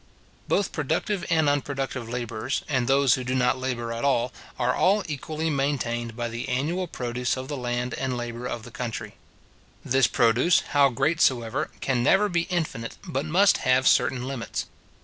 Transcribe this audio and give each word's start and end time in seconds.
Both 0.47 0.71
productive 0.71 1.23
and 1.29 1.47
unproductive 1.47 2.09
labourers, 2.09 2.63
and 2.67 2.87
those 2.87 3.13
who 3.13 3.23
do 3.23 3.35
not 3.35 3.59
labour 3.59 3.93
at 3.93 4.03
all, 4.03 4.33
are 4.57 4.73
all 4.73 5.03
equally 5.07 5.51
maintained 5.51 6.15
by 6.15 6.27
the 6.27 6.49
annual 6.49 6.87
produce 6.87 7.37
of 7.37 7.49
the 7.49 7.55
land 7.55 7.93
and 7.93 8.17
labour 8.17 8.47
of 8.47 8.63
the 8.63 8.71
country. 8.71 9.13
This 9.85 10.07
produce, 10.07 10.61
how 10.69 10.89
great 10.89 11.21
soever, 11.21 11.69
can 11.81 12.01
never 12.01 12.29
be 12.29 12.47
infinite, 12.49 12.97
but 13.05 13.27
must 13.27 13.57
have 13.57 13.87
certain 13.87 14.27
limits. 14.27 14.65